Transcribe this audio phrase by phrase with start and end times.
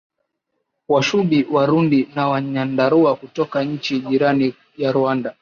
[0.91, 5.35] Washubi warundi na wanyarwanda kutoka nchi jirani ya Rwanda